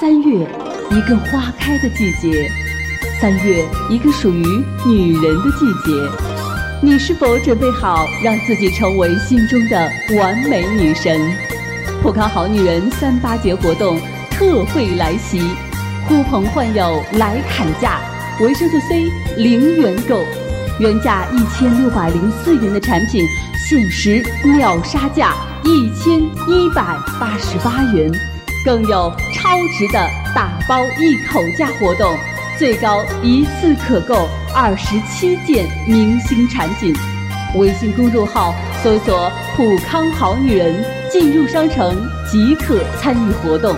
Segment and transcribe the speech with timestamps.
[0.00, 0.46] 三月，
[0.90, 2.50] 一个花开的季节；
[3.20, 4.44] 三月，一个属于
[4.86, 5.92] 女人的季节。
[6.82, 11.18] 你是否准备好让自己成为心中的完美女神？
[12.02, 13.98] 普康好女人三八节活动
[14.30, 15.40] 特惠来袭，
[16.06, 17.98] 呼朋唤友来砍价，
[18.40, 20.22] 维生素 C 零元购，
[20.78, 23.24] 原价一千六百零四元的产品，
[23.66, 25.32] 限时秒杀价
[25.64, 26.82] 一千一百
[27.18, 28.12] 八十八元。
[28.62, 29.98] 更有超值的
[30.34, 32.14] 打包一口价活动，
[32.58, 36.94] 最高一次可购二十七件明星产品。
[37.56, 41.96] 微信公众号搜索“普康好女人”，进入商城
[42.30, 43.74] 即可参与活动。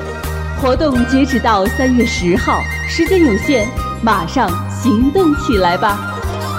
[0.61, 3.69] 活动截止到三月十号，时间有限，
[4.03, 4.49] 马上
[4.83, 5.99] 行动起来吧！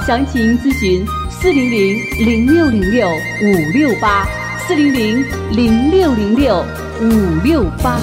[0.06, 1.06] 详情咨询
[1.40, 4.26] 四零零零六零六五六八
[4.68, 6.66] 四零零零六零六。
[7.00, 7.06] 五
[7.44, 8.02] 六八，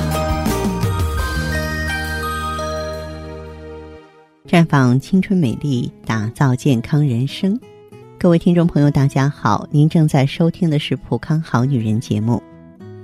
[4.46, 7.58] 绽放青春美丽，打造健康人生。
[8.20, 12.40] 各位听众朋友，大家好，您正在收听的是《普康好女人》节目，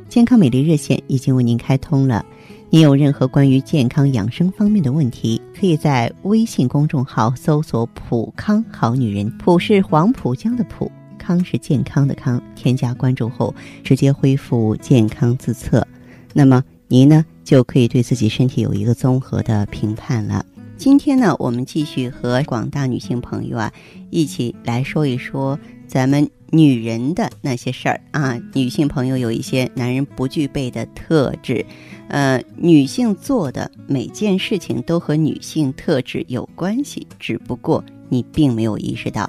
[0.09, 2.25] 健康美丽热线已经为您开通了。
[2.73, 10.89] 您有任何关于健康养生方面的问题，可以在微信公众号搜索“普康好女人”，普是黄浦江的浦。
[11.19, 15.85] 康是健康的康，添加关注后直接恢复健康自测，
[16.33, 20.47] 那么您呢就可以对自己身体有一个综合的评判了。
[20.77, 23.73] 今天呢，我们继续和广大女性朋友啊
[24.11, 28.39] 一起来说一说咱们女人的那些事儿啊。
[28.55, 31.65] 女性朋友有一些男人不具备的特质，
[32.09, 39.29] 呃，女性做的每件事情都和女性特质有关系，只不过你并没有意识到。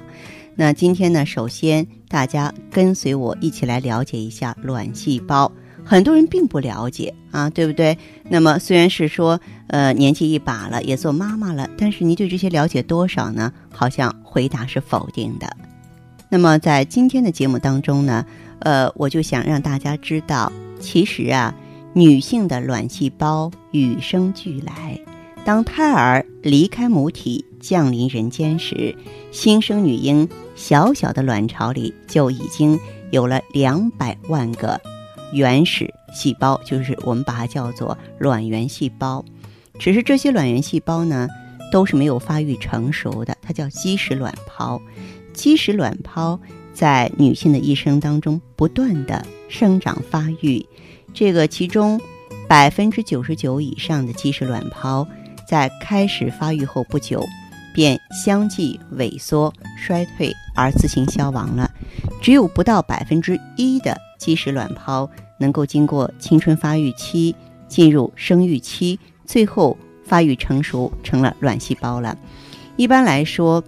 [0.56, 5.52] 那今天呢，首先大家跟随我一起来了解一下卵细胞。
[5.84, 7.98] 很多人并不了解啊，对不对？
[8.30, 13.52] 那么虽然是说，呃，年纪一把了，也做妈妈了，但是你对这些了解多少呢？
[13.72, 15.58] 好像回答是否定的。
[16.34, 18.26] 那么在今天的节目当中呢，
[18.60, 20.50] 呃，我就想让大家知道，
[20.80, 21.54] 其实啊，
[21.92, 24.98] 女性的卵细胞与生俱来。
[25.44, 28.96] 当胎儿离开母体降临人间时，
[29.34, 32.80] 新生女婴小小的卵巢里就已经
[33.12, 34.80] 有了两百万个
[35.34, 39.26] 原始细胞，就是我们把它叫做卵原细胞。
[39.78, 41.28] 只是这些卵原细胞呢，
[41.74, 44.82] 都是没有发育成熟的，它叫基石卵泡。
[45.34, 46.40] 基石卵泡
[46.74, 50.66] 在女性的一生当中不断的生长发育，
[51.14, 52.00] 这个其中
[52.48, 55.08] 百分之九十九以上的基石卵泡。
[55.48, 57.26] 在开始发育后不久，
[57.74, 61.70] 便相继萎缩、衰退而自行消亡了。
[62.22, 67.36] 只有不到百分之一的基石卵泡能够经过青春发育期
[67.68, 72.18] 进入生育期，最后发育成熟成了卵细胞了。
[72.78, 73.62] 一般来说，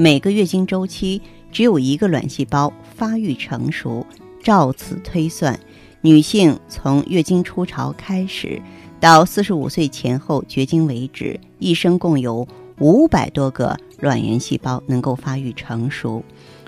[0.00, 1.20] 每个月经周期
[1.52, 4.06] 只有一个卵细胞发育成熟。
[4.42, 5.60] 照此推算，
[6.00, 8.62] 女性从月经初潮开始。
[8.98, 16.24] 到四十五岁前后绝经为止，一生共有五百多个卵原细胞能够发育成熟。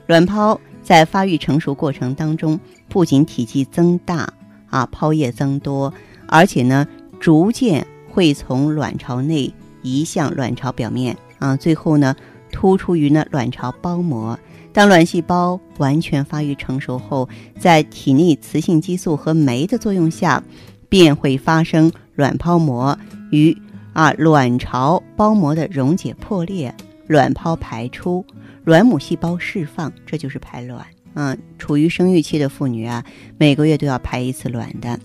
[0.06, 4.30] 卵泡在发育成熟过程当中，不仅体积增大
[4.68, 5.90] 啊，泡液增多，
[6.26, 6.86] 而且呢，
[7.18, 9.50] 逐渐会从卵巢内
[9.80, 12.14] 移向卵巢表面啊，最后呢，
[12.62, 14.38] 突出于呢卵巢包膜。
[14.72, 17.28] 当卵细胞完全发育成熟后，
[17.58, 20.40] 在体内雌性激素和酶的作用下。
[20.88, 22.98] 便会发生卵泡膜
[23.30, 23.56] 与
[23.94, 26.72] 啊卵巢包膜的溶解破裂，
[27.06, 28.22] 卵泡排出，
[28.64, 30.84] 卵母细胞释放，这就是排卵。
[31.14, 33.02] 嗯，处于生育期的妇女啊，
[33.38, 35.00] 每个月都要排一次卵的。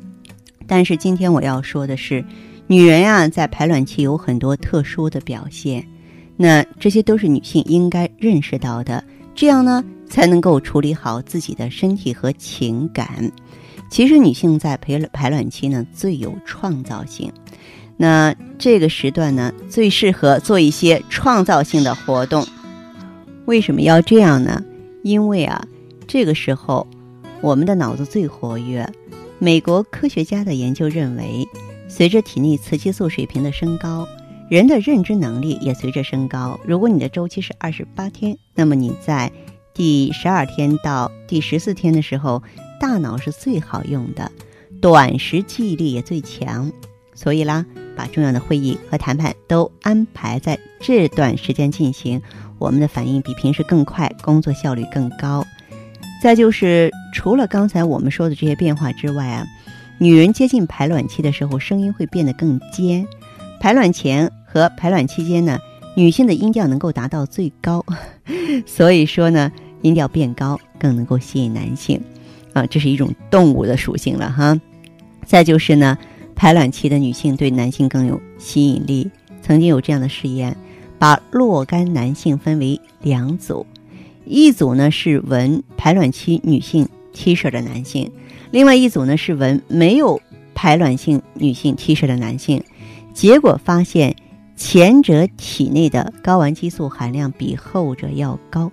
[0.68, 2.22] 但是今天我要说的是，
[2.68, 5.88] 女人呀，在排卵期有很多特殊的表现，
[6.38, 9.04] 那这些都是女性应该认识到的，
[9.36, 13.30] 这样呢，才能够处理好自己的身体和情感。
[13.90, 17.32] 其实女性在排排卵期呢最有创造性，
[17.96, 22.46] 那这个时段呢最适合做一些创造性的活动。
[23.46, 24.64] 为什么要这样呢？
[25.04, 25.66] 因为啊，
[26.06, 26.86] 这个时候
[27.42, 28.88] 我们的脑子最活跃。
[29.40, 31.48] 美国科学家的研究认为，
[31.88, 34.06] 随着体内雌激素水平的升高，
[34.50, 36.60] 人的认知能力也随着升高。
[36.66, 39.32] 如果你的周期是二十八天，那么你在
[39.74, 42.42] 第十二天到第十四天的时候。
[42.80, 44.32] 大脑是最好用的，
[44.80, 46.72] 短时记忆力也最强，
[47.16, 47.66] 所以啦，
[47.96, 52.22] 把重要的会议和谈判都安排在这段时间进行，
[52.60, 55.44] 我们的反应比平时更快，工作效率更高。
[56.22, 59.48] 再就是除了刚才我们说的这些变化之外啊，
[59.98, 63.08] 女人接近排卵期的时候，声音会变得更尖。
[63.60, 65.60] 排卵前和排卵期间呢，
[65.96, 67.86] 女性的音调能够达到最高，
[68.66, 69.52] 所以说呢，
[69.84, 72.02] 音调变高更能够吸引男性。
[72.54, 74.60] 啊，这是一种动物的属性了哈。
[75.28, 75.96] 再就是呢，
[76.36, 79.08] 排卵期的女性对男性更有吸引力。
[79.44, 80.58] 曾经有这样的试验，
[80.98, 83.64] 把若干男性分为两组。
[84.26, 88.12] 一组呢是闻排卵期女性 T 恤的男性，
[88.50, 90.20] 另外一组呢是闻没有
[90.56, 92.64] 排卵性女性 T 恤的男性。
[93.14, 94.16] 结果发现，
[94.58, 98.70] 前者体内的睾丸激素含量比后者要高。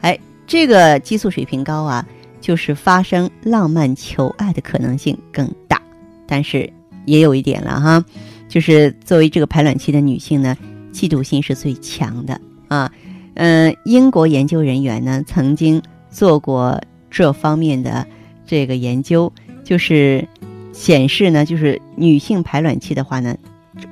[0.00, 2.06] 哎，这个激素水平高啊，
[2.40, 5.82] 就是发生浪漫求爱的可能性更大。
[6.26, 6.72] 但是
[7.04, 8.04] 也有一点了哈，
[8.48, 10.56] 就是作为这个排卵期的女性呢，
[10.92, 12.90] 嫉妒心是最强的啊。
[13.34, 16.80] 嗯，英国研究人员呢曾经做过
[17.10, 18.06] 这方面的
[18.46, 19.30] 这个研究，
[19.62, 20.26] 就是
[20.72, 23.36] 显示呢，就是女性排卵期的话呢，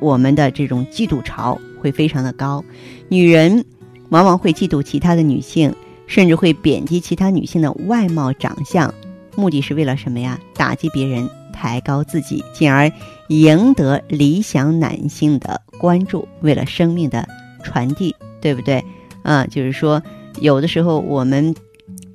[0.01, 2.65] 我们的这种嫉妒潮会非常的高，
[3.09, 3.65] 女人
[4.11, 5.75] 往往会嫉妒其他的女性，
[6.07, 8.93] 甚至会贬低其他女性的外貌长相，
[9.37, 10.39] 目的是为了什么呀？
[10.55, 12.91] 打击别人，抬高自己，进而
[13.29, 17.27] 赢得理想男性的关注，为了生命的
[17.63, 18.85] 传递，对不对？
[19.23, 20.03] 啊，就是说，
[20.41, 21.55] 有的时候我们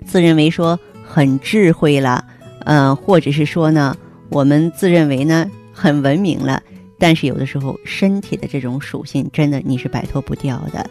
[0.06, 2.24] 自认为说很智慧了，
[2.65, 3.95] 嗯，或者是说呢，
[4.30, 6.62] 我们自认为呢很文明了，
[7.00, 10.90] 但是有的时候身体的这种属性真的你是摆脱不掉的，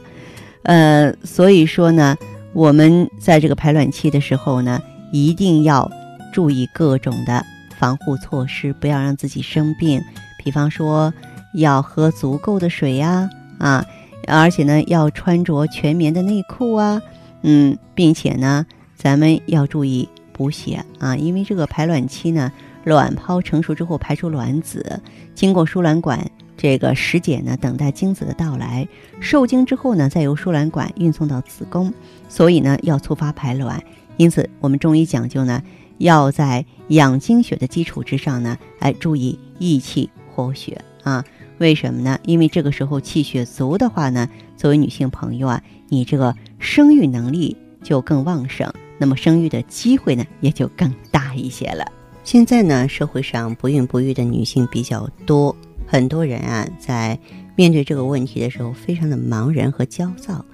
[0.62, 2.16] 呃，所以说呢，
[2.54, 4.82] 我们在这个排卵期的时候呢，
[5.12, 5.88] 一定要
[6.32, 7.44] 注意各种的
[7.78, 10.00] 防护措施，不要让自己生病，
[10.42, 11.12] 比方说
[11.54, 13.28] 要喝足够的水呀，
[13.58, 13.84] 啊。
[14.26, 17.00] 而且呢，要穿着全棉的内裤啊，
[17.42, 22.52] 嗯，并且呢，咱们要注意补血啊，因为这个排卵期呢，
[22.88, 25.00] 卵泡成熟之后排出卵子，
[25.34, 28.88] 经过输卵管这个实检呢，等待精子的到来，
[29.20, 31.92] 受精之后呢，再由输卵管运送到子宫，
[32.30, 33.82] 所以呢，要促发排卵。
[34.16, 35.62] 因此，我们中医讲究呢，
[35.98, 41.22] 要在养精血的基础之上呢，哎，注意益气活血啊。
[41.58, 42.18] 为什么呢？
[42.24, 51.84] 因为这个时候气血足的话呢，作为女性朋友啊，你这个生育能力就更旺盛，那么生育的机会呢也就更大一些了。
[52.30, 57.18] 现在呢，社会上不孕不育的女性比较多，很多人啊在
[57.56, 60.44] 面对这个问题的时候非常的茫然和焦躁。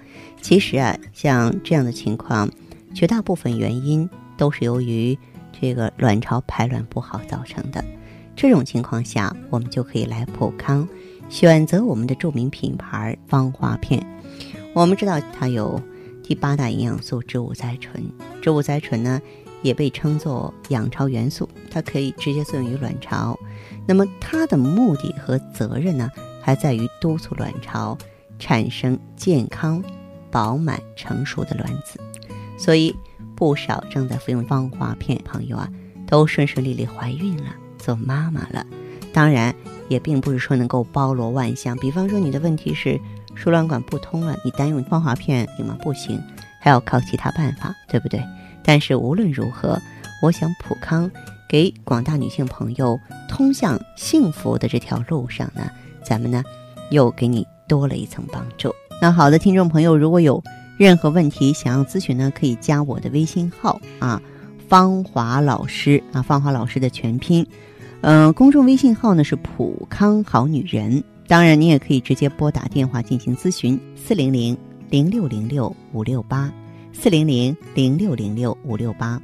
[0.40, 2.48] 其实啊，像这样的情况，
[2.94, 5.18] 绝大部分原因都是由于
[5.60, 7.84] 这个卵巢排卵不好造成的。
[8.36, 10.88] 这种情况下，我们就可以来普康，
[11.28, 14.00] 选择我们的著名品牌芳华片。
[14.74, 15.82] 我们知道它有
[16.22, 18.00] 第八大营养素植物甾醇，
[18.40, 19.20] 植物甾醇呢
[19.64, 23.36] 也被称作养巢元素，它可以直接作用于卵巢。
[23.86, 26.08] 那么它的目的和责任呢，
[26.40, 27.96] 还在于督促卵巢
[28.38, 29.82] 产生健康、
[30.30, 31.98] 饱满、成熟的卵子。
[32.58, 32.94] 所以
[33.34, 35.68] 不少正在服用芳华片朋友啊，
[36.06, 37.46] 都顺顺利利怀孕了。
[37.78, 38.64] 做妈妈了，
[39.12, 39.54] 当然
[39.88, 41.76] 也并不是说能够包罗万象。
[41.78, 43.00] 比方说你的问题是
[43.34, 45.76] 输卵管不通了，你单用芳华片行吗？
[45.82, 46.22] 不行，
[46.60, 48.22] 还要靠其他办法，对不对？
[48.64, 49.78] 但是无论如何，
[50.22, 51.10] 我想普康
[51.48, 55.70] 给广大女性朋友通向幸福的这条路上呢，
[56.02, 56.42] 咱们呢
[56.90, 58.74] 又给你多了一层帮助。
[59.02, 60.42] 那好的，听众朋友，如果有
[60.78, 64.20] 任何问题想要咨询呢，可以加我的微信号啊，
[64.68, 67.46] 芳华老师啊，芳华老师的全拼。
[68.00, 74.56] 嗯，公众微信号呢是普康好女人，当然你也可以直接拨打电话进行咨询，四零零
[74.90, 76.52] 零六零六五六八，
[76.94, 79.20] 四零零零六零六五六八。